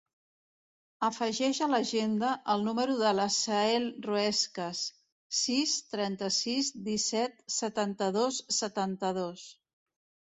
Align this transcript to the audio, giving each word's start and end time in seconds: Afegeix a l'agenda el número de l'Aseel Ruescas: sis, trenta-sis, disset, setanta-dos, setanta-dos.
Afegeix 1.07 1.57
a 1.65 1.65
l'agenda 1.73 2.29
el 2.53 2.63
número 2.67 2.95
de 3.01 3.11
l'Aseel 3.17 3.85
Ruescas: 4.05 4.81
sis, 5.41 5.75
trenta-sis, 5.91 6.71
disset, 6.89 7.37
setanta-dos, 7.57 8.41
setanta-dos. 8.61 9.45